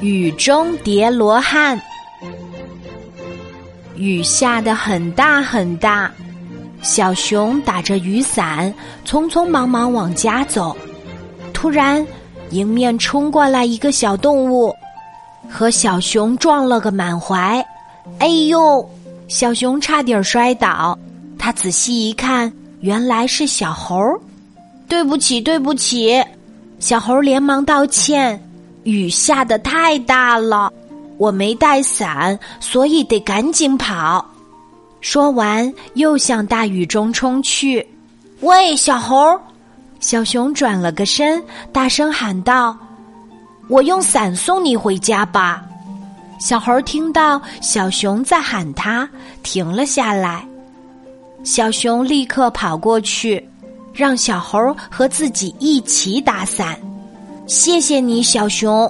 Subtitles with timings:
[0.00, 1.80] 雨中叠罗汉。
[3.96, 6.10] 雨下得很大很大，
[6.80, 8.72] 小熊打着雨伞，
[9.06, 10.74] 匆匆忙忙往家走。
[11.52, 12.06] 突然，
[12.50, 14.74] 迎面冲过来一个小动物，
[15.50, 17.62] 和小熊撞了个满怀。
[18.18, 18.88] 哎呦！
[19.28, 20.98] 小熊差点摔倒。
[21.38, 22.50] 他仔细一看，
[22.80, 23.94] 原来是小猴。
[24.88, 26.24] 对不起，对不起！
[26.78, 28.42] 小猴连忙道歉。
[28.84, 30.72] 雨下得太大了。
[31.18, 34.24] 我没带伞，所以得赶紧跑。
[35.00, 37.86] 说完，又向大雨中冲去。
[38.40, 39.38] 喂，小猴！
[40.00, 42.74] 小熊转了个身，大声喊道
[43.68, 45.62] ：“我用伞送你回家吧。”
[46.40, 49.06] 小猴听到小熊在喊他，
[49.42, 50.42] 停了下来。
[51.44, 53.46] 小熊立刻跑过去，
[53.92, 56.78] 让小猴和自己一起打伞。
[57.50, 58.88] 谢谢你，小熊。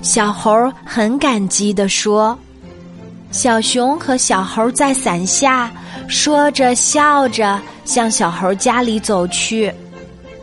[0.00, 0.50] 小猴
[0.86, 2.36] 很感激地说
[3.30, 5.70] ：“小熊和小猴在伞下
[6.08, 9.70] 说着笑着，向小猴家里走去。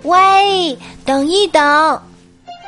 [0.04, 2.00] 喂，等一等！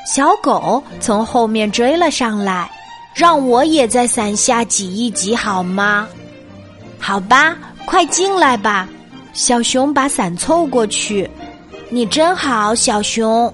[0.07, 2.67] 小狗从后面追了上来，
[3.13, 6.07] 让我也在伞下挤一挤好吗？
[6.97, 8.89] 好吧，快进来吧。
[9.33, 11.29] 小熊把伞凑过去。
[11.91, 13.53] 你真好，小熊。”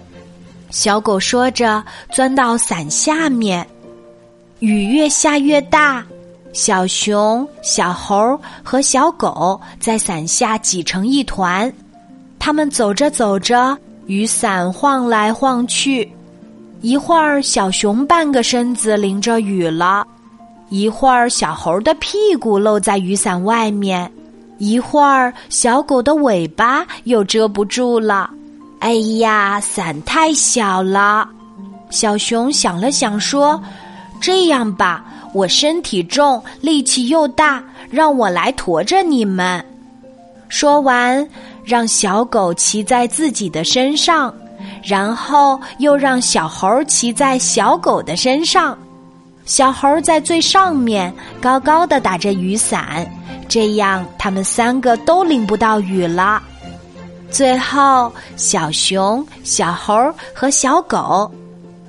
[0.70, 3.66] 小狗说着，钻到伞下面。
[4.60, 6.06] 雨越下越大，
[6.54, 11.72] 小熊、小猴和小狗在伞下挤成一团。
[12.40, 16.10] 他们走着走着，雨伞晃来晃去。
[16.82, 20.04] 一会儿，小熊半个身子淋着雨了；
[20.70, 24.08] 一会儿，小猴的屁股露在雨伞外面；
[24.58, 28.30] 一会儿，小狗的尾巴又遮不住了。
[28.80, 31.28] 哎呀，伞太小了！
[31.90, 33.62] 小熊想了想，说
[34.20, 39.64] ：“这样吧，我身体重，力气又大，让我来驮着你们。”
[40.50, 41.28] 说完，
[41.64, 44.34] 让小狗骑在自己的身上，
[44.84, 48.78] 然后又让小猴骑在小狗的身上。
[49.46, 53.06] 小猴在最上面，高高的打着雨伞，
[53.48, 56.42] 这样他们三个都淋不到雨了。
[57.36, 59.94] 最后，小熊、小猴
[60.34, 61.30] 和小狗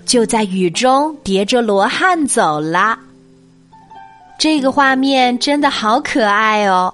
[0.04, 2.98] 就在雨中叠着罗汉走了。
[4.36, 6.92] 这个画面真的好可爱哦！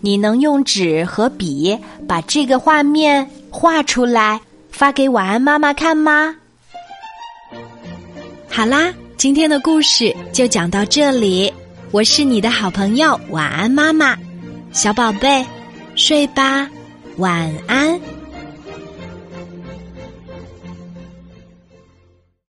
[0.00, 4.40] 你能用纸和笔把这个画面画出来，
[4.72, 6.34] 发给晚安妈妈看吗？
[8.48, 11.52] 好啦，今天的故事就讲到这里。
[11.92, 14.16] 我是你的好朋友晚安妈妈，
[14.72, 15.46] 小宝贝，
[15.94, 16.68] 睡吧。
[17.16, 18.19] 晚安。